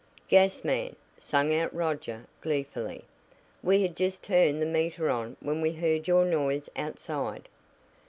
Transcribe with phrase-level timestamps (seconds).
[0.29, 3.03] "Gas man!" sang out Roger gleefully.
[3.61, 7.47] "We had just turned the meter on when we heard your noise outside."